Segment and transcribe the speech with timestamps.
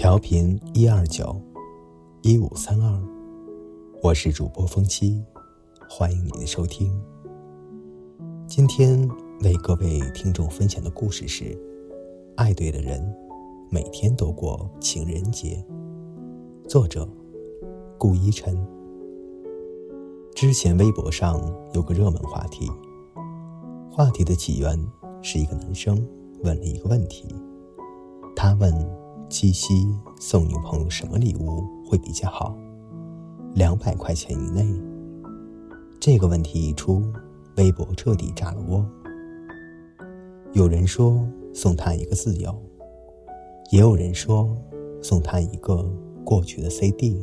[0.00, 1.38] 调频一二九
[2.22, 3.02] 一五三二，
[4.02, 5.22] 我是主播风七，
[5.90, 6.90] 欢迎你的收听。
[8.46, 9.06] 今天
[9.42, 11.54] 为各位听众分享的故事是：
[12.34, 13.14] 爱对的人，
[13.70, 15.62] 每天都过情人节。
[16.66, 17.06] 作者：
[17.98, 18.56] 顾一晨。
[20.34, 21.38] 之前微博上
[21.74, 22.66] 有个热门话题，
[23.90, 24.82] 话题的起源
[25.20, 26.02] 是一个男生
[26.42, 27.28] 问了一个问题，
[28.34, 28.72] 他问。
[29.30, 29.86] 七夕
[30.18, 32.52] 送女朋友什么礼物会比较好？
[33.54, 34.66] 两百块钱以内。
[36.00, 37.00] 这个问题一出，
[37.56, 38.84] 微博彻底炸了窝。
[40.52, 41.24] 有人说
[41.54, 42.52] 送她一个自由，
[43.70, 44.56] 也有人说
[45.00, 45.88] 送她一个
[46.24, 47.16] 过去的 CD，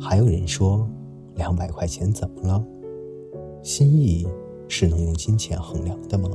[0.00, 0.88] 还有人说
[1.34, 2.64] 两百块钱怎么了？
[3.62, 4.26] 心意
[4.68, 6.30] 是能用金钱衡量的吗？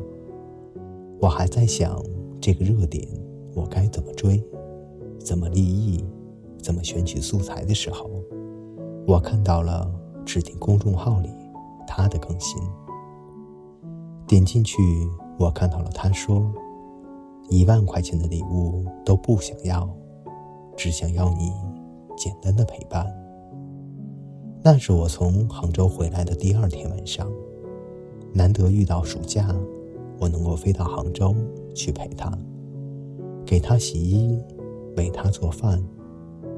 [1.20, 2.00] 我还在想
[2.40, 3.08] 这个热点，
[3.56, 4.40] 我该怎么追？
[5.20, 6.04] 怎么立意，
[6.58, 8.10] 怎么选取素材的时候，
[9.06, 9.92] 我看到了
[10.26, 11.30] 置顶公众号里
[11.86, 12.62] 他的更新。
[14.26, 14.78] 点进去，
[15.38, 16.52] 我看到了他说
[17.50, 19.90] ：“一万块钱的礼物都不想要，
[20.78, 21.52] 只想要你
[22.16, 23.06] 简单的陪伴。”
[24.62, 27.28] 那是我从杭州回来的第二天晚上，
[28.34, 29.56] 难得遇到暑假，
[30.20, 31.34] 我能够飞到杭州
[31.74, 32.32] 去陪他，
[33.46, 34.38] 给他洗衣。
[35.00, 35.82] 为他做饭，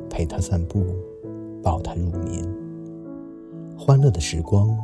[0.09, 0.83] 陪他散步，
[1.61, 2.43] 抱他入眠。
[3.77, 4.75] 欢乐的时光，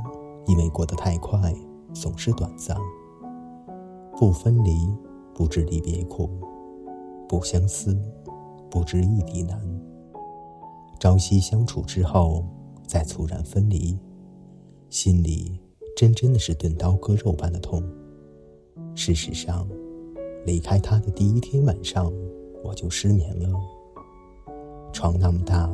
[0.45, 1.51] 因为过得太快，
[1.91, 2.77] 总是短暂。
[4.15, 4.71] 不分离，
[5.33, 6.29] 不知离别苦；
[7.27, 7.97] 不相思，
[8.69, 9.59] 不知异地难。
[10.99, 12.45] 朝夕相处之后，
[12.85, 13.97] 再猝然分离，
[14.91, 15.59] 心里
[15.95, 17.81] 真真的是钝刀割肉般的痛。
[18.93, 19.67] 事实上，
[20.45, 22.13] 离开他的第一天晚上。
[22.63, 23.49] 我就失眠了。
[24.93, 25.69] 床那么大，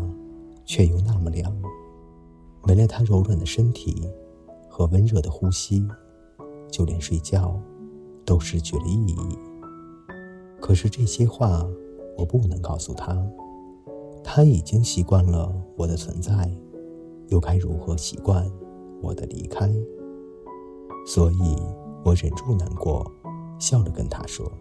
[0.66, 1.56] 却又那么凉，
[2.64, 4.10] 没了他柔软的身体
[4.70, 5.88] 和温热的呼吸，
[6.70, 7.58] 就连睡觉
[8.26, 9.38] 都失去了意义。
[10.60, 11.66] 可是这些话
[12.18, 13.18] 我不能告诉他，
[14.24, 16.52] 他已经习惯了我的存在，
[17.30, 18.46] 又该如何习惯
[19.02, 19.72] 我的离开？
[21.06, 21.56] 所以
[22.04, 23.10] 我忍住难过，
[23.58, 24.52] 笑着跟他说：“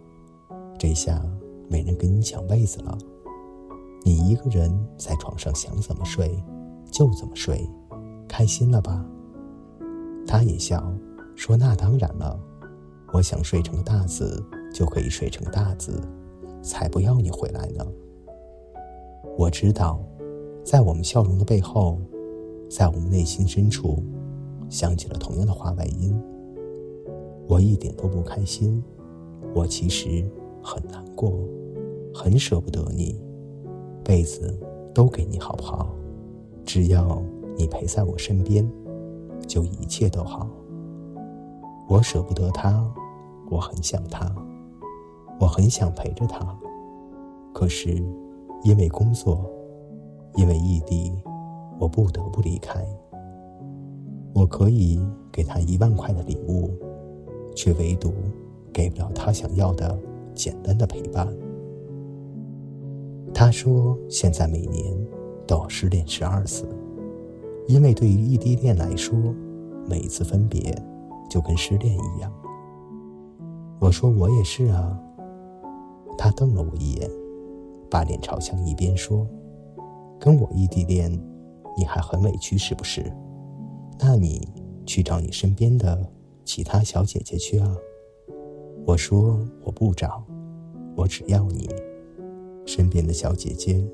[0.78, 1.20] 这下。”
[1.68, 2.96] 没人跟你抢被子了，
[4.04, 6.36] 你一个人在床上想怎么睡，
[6.90, 7.68] 就怎么睡，
[8.28, 9.04] 开心了吧？
[10.26, 10.82] 他也笑
[11.34, 12.38] 说：“那当然了，
[13.12, 16.00] 我想睡成个大字就可以睡成个大字，
[16.62, 17.86] 才不要你回来呢。”
[19.36, 20.00] 我知道，
[20.62, 21.98] 在我们笑容的背后，
[22.70, 24.02] 在我们内心深处，
[24.68, 26.14] 响起了同样的话外音。
[27.48, 28.82] 我一点都不开心，
[29.54, 30.24] 我其实
[30.62, 31.04] 很难。
[32.22, 33.20] 很舍不得你，
[34.04, 34.56] 辈子
[34.94, 35.92] 都给你好不好？
[36.64, 37.20] 只要
[37.56, 38.64] 你陪在我身边，
[39.48, 40.48] 就一切都好。
[41.88, 42.88] 我舍不得他，
[43.50, 44.32] 我很想他，
[45.40, 46.56] 我很想陪着他，
[47.52, 48.00] 可是
[48.62, 49.44] 因为工作，
[50.36, 51.12] 因为异地，
[51.80, 52.86] 我不得不离开。
[54.32, 56.70] 我可以给他一万块的礼物，
[57.56, 58.12] 却唯独
[58.72, 59.98] 给不了他想要的
[60.36, 61.26] 简单的陪伴。
[63.34, 64.94] 他说：“现在每年
[65.46, 66.68] 都要失恋十二次，
[67.66, 69.16] 因为对于异地恋来说，
[69.88, 70.72] 每一次分别
[71.28, 72.32] 就跟失恋一样。”
[73.80, 74.98] 我说：“我也是啊。”
[76.18, 77.10] 他瞪了我一眼，
[77.90, 79.26] 把脸朝向一边说
[80.20, 81.10] ：“跟我异地恋，
[81.76, 83.12] 你还很委屈是不是？
[83.98, 84.46] 那你
[84.84, 86.06] 去找你身边的
[86.44, 87.74] 其他小姐姐去啊。”
[88.86, 90.22] 我说：“我不找，
[90.96, 91.68] 我只要你。”
[92.74, 93.86] 身边的小姐姐，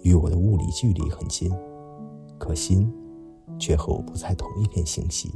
[0.00, 1.52] 与我的物理距离很近，
[2.38, 2.90] 可心
[3.58, 5.30] 却和我不在同一片星系。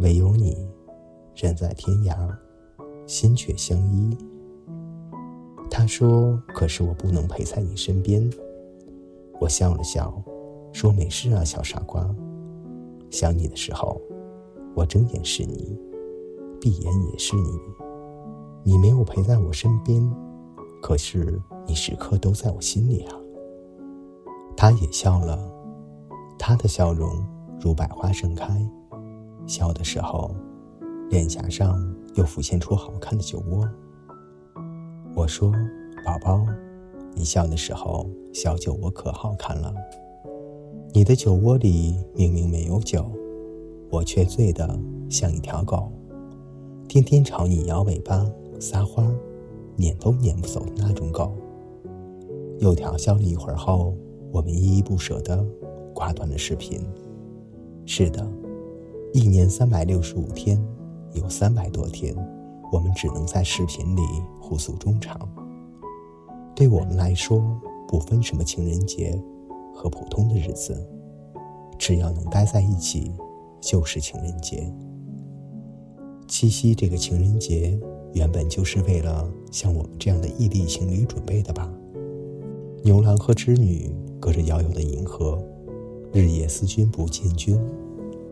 [0.00, 0.66] 唯有你，
[1.36, 2.16] 人在天涯，
[3.06, 4.18] 心却相依。
[5.70, 8.28] 他说：“可是我不能陪在你身边。”
[9.40, 10.20] 我笑了笑，
[10.72, 12.12] 说：“没事啊，小傻瓜。
[13.10, 14.00] 想你的时候，
[14.74, 15.78] 我睁眼是你，
[16.60, 17.60] 闭眼也是你。
[18.64, 20.04] 你没有陪在我身边。”
[20.80, 23.16] 可是你时刻都在我心里啊。
[24.56, 25.38] 他也笑了，
[26.38, 27.10] 他的笑容
[27.60, 28.58] 如百花盛开，
[29.46, 30.34] 笑的时候，
[31.10, 31.76] 脸颊上
[32.14, 33.68] 又浮现出好看的酒窝。
[35.14, 35.52] 我说
[36.04, 36.44] ：“宝宝，
[37.14, 39.74] 你笑的时候，小酒窝可好看了。
[40.94, 43.04] 你的酒窝里明明没有酒，
[43.90, 44.78] 我却醉得
[45.10, 45.92] 像一条狗，
[46.88, 48.26] 天天朝你摇尾巴
[48.58, 49.14] 撒欢。”
[49.76, 51.32] 撵都撵不走的那种狗，
[52.58, 53.94] 又调笑了一会儿后，
[54.32, 55.44] 我们依依不舍地
[55.94, 56.80] 挂断了视频。
[57.84, 58.26] 是的，
[59.12, 60.60] 一年三百六十五天，
[61.12, 62.14] 有三百多天，
[62.72, 64.02] 我们只能在视频里
[64.40, 65.16] 互诉衷肠。
[66.54, 67.42] 对我们来说，
[67.86, 69.22] 不分什么情人节
[69.74, 70.74] 和普通的日子，
[71.78, 73.12] 只要能待在一起，
[73.60, 74.72] 就是情人节。
[76.26, 77.78] 七夕这个情人节，
[78.16, 81.70] 原本就是为了像我们这样的异地情侣准备的吧？
[82.82, 85.38] 牛郎和织女隔着遥遥的银河，
[86.14, 87.60] 日夜思君不见君，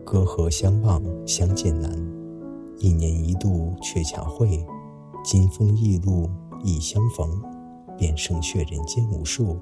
[0.03, 1.91] 隔河相望相见难。
[2.79, 4.65] 一年一度鹊桥会，
[5.23, 6.27] 金风玉露
[6.63, 7.39] 一相逢，
[7.95, 9.55] 便胜却人间无数。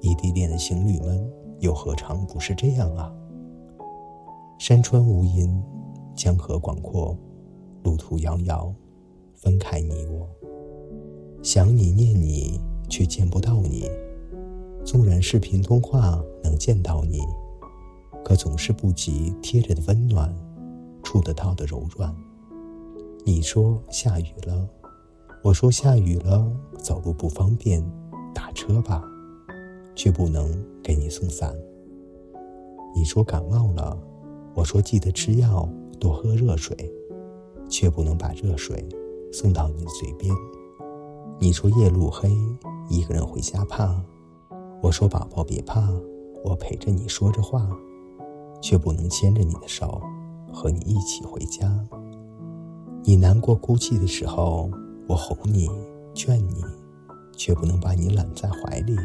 [0.00, 1.24] 异地恋的情侣们，
[1.60, 3.12] 又何尝不是这样啊？
[4.58, 5.62] 山川无垠，
[6.16, 7.16] 江河广阔。
[7.84, 8.74] 路途遥遥，
[9.40, 10.28] 分开你我，
[11.42, 12.60] 想你念你，
[12.90, 13.90] 却见不到你。
[14.84, 17.20] 纵然视频通话能见到你，
[18.22, 20.30] 可总是不及贴着的温暖，
[21.02, 22.14] 触得到的柔软。
[23.24, 24.68] 你说下雨了，
[25.42, 26.46] 我说下雨了，
[26.78, 27.82] 走路不方便，
[28.34, 29.02] 打车吧，
[29.94, 30.52] 却不能
[30.82, 31.56] 给你送伞。
[32.94, 33.98] 你说感冒了，
[34.54, 35.66] 我说记得吃药，
[35.98, 36.76] 多喝热水。
[37.70, 38.84] 却不能把热水
[39.32, 40.34] 送到你的嘴边。
[41.38, 42.30] 你说夜路黑，
[42.88, 43.94] 一个人回家怕。
[44.82, 45.88] 我说宝宝别怕，
[46.44, 47.68] 我陪着你说着话，
[48.60, 50.00] 却不能牵着你的手
[50.52, 51.68] 和你一起回家。
[53.04, 54.70] 你难过哭泣的时候，
[55.08, 55.70] 我哄你
[56.14, 56.62] 劝你，
[57.36, 58.96] 却不能把你揽在怀里，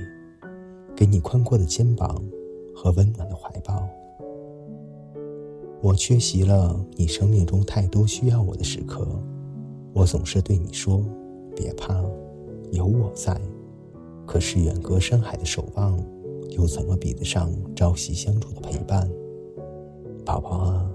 [0.95, 2.21] 给你宽阔的肩膀
[2.75, 3.87] 和温暖的怀抱。
[5.81, 9.07] 我缺席了你生命中太多需要我的时刻，
[9.95, 11.01] 我总是对你说
[11.55, 12.03] ：“别怕，
[12.71, 13.39] 有我在。”
[14.27, 15.97] 可是远隔山海的守望，
[16.49, 19.09] 又怎么比得上朝夕相处的陪伴？
[20.25, 20.91] 宝宝啊，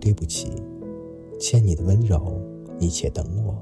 [0.00, 0.52] 对不起，
[1.40, 2.40] 欠你的温柔，
[2.78, 3.56] 你且等我，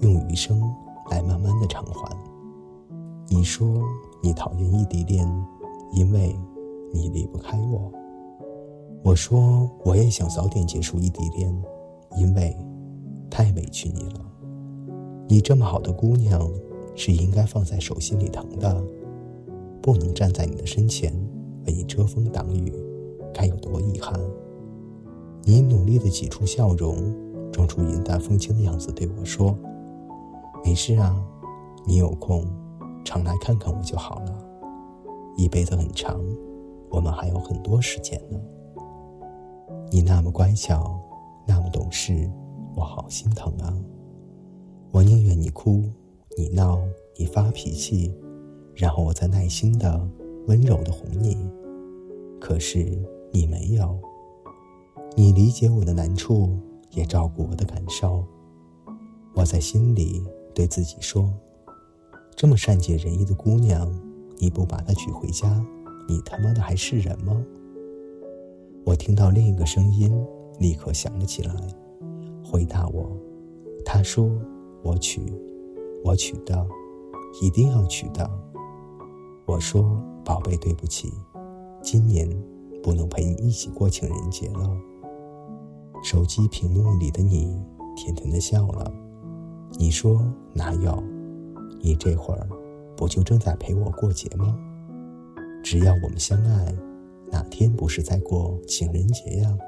[0.00, 0.62] 用余生
[1.10, 2.16] 来慢慢的偿还。
[3.28, 3.82] 你说
[4.22, 5.26] 你讨厌异地恋，
[5.92, 6.38] 因为
[6.92, 7.90] 你离不开我。
[9.02, 11.62] 我说，我也想早点结束异地恋，
[12.16, 12.56] 因为
[13.30, 14.20] 太委屈你了。
[15.28, 16.50] 你这么好的姑娘，
[16.94, 18.82] 是应该放在手心里疼的，
[19.82, 21.12] 不能站在你的身前
[21.66, 22.72] 为你遮风挡雨，
[23.32, 24.18] 该有多遗憾？
[25.44, 27.14] 你努力的挤出笑容，
[27.52, 29.56] 装出云淡风轻的样子对我说
[30.64, 31.14] ：“没事啊，
[31.86, 32.44] 你有空
[33.04, 34.44] 常来看看我就好了。
[35.36, 36.20] 一辈子很长，
[36.90, 38.38] 我们还有很多时间呢。”
[39.90, 41.00] 你那么乖巧，
[41.46, 42.30] 那么懂事，
[42.78, 43.74] 我好心疼啊！
[44.92, 45.82] 我宁愿你哭，
[46.36, 46.80] 你闹，
[47.16, 48.14] 你发脾气，
[48.72, 50.08] 然后我再耐心的、
[50.46, 51.36] 温柔的哄你。
[52.40, 52.96] 可是
[53.32, 53.98] 你没有，
[55.16, 56.56] 你理解我的难处，
[56.92, 58.24] 也照顾我的感受。
[59.34, 60.22] 我在心里
[60.54, 61.28] 对自己说：
[62.36, 63.92] 这么善解人意的姑娘，
[64.38, 65.60] 你不把她娶回家，
[66.06, 67.44] 你他妈的还是人吗？
[68.84, 70.16] 我听到另一个声音，
[70.60, 71.52] 立刻响了起来，
[72.50, 73.14] 回答我
[73.84, 74.30] ：“他说
[74.82, 75.20] 我娶，
[76.02, 76.66] 我娶的，
[77.42, 78.28] 一定要娶的。”
[79.44, 81.12] 我说：“宝贝，对不起，
[81.82, 82.26] 今年
[82.82, 84.74] 不能陪你一起过情人节了。”
[86.02, 87.60] 手机屏幕里的你
[87.96, 88.90] 甜甜的笑了。
[89.78, 90.24] 你说
[90.54, 91.02] 哪有？
[91.82, 92.48] 你这会儿
[92.96, 94.56] 不就正在陪我过节吗？
[95.62, 96.74] 只要我们相爱。
[97.30, 99.58] 哪天不是在过情人节呀？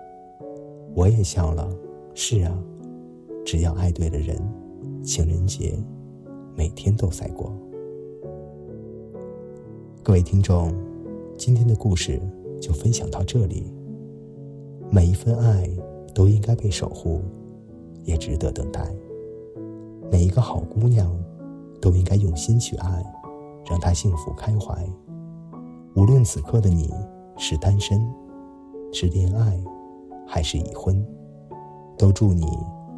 [0.95, 1.69] 我也笑了。
[2.15, 2.59] 是啊，
[3.51, 4.39] 只要爱对了人，
[5.03, 5.77] 情人节
[6.55, 7.53] 每天都在过。
[10.05, 10.73] 各位听众，
[11.37, 12.23] 今天的故事
[12.61, 13.67] 就分享到这里。
[14.89, 15.69] 每一份爱
[16.15, 17.23] 都应该被守护，
[18.05, 18.89] 也值得等待。
[20.13, 21.13] 每一个好姑娘
[21.81, 23.05] 都应该用心去爱，
[23.69, 24.81] 让她幸福开怀。
[25.97, 26.89] 无论此刻的你。
[27.37, 27.99] 是单身，
[28.93, 29.61] 是恋爱，
[30.25, 31.05] 还是已婚，
[31.97, 32.47] 都祝你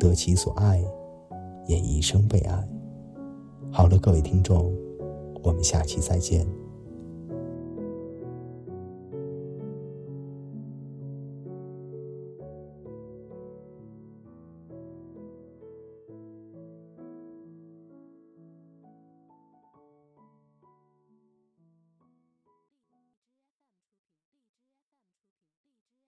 [0.02, 0.82] 得其所爱，
[1.68, 2.68] 也一生被爱。
[3.70, 4.74] 好了，各位听众，
[5.44, 6.44] 我们下期再见。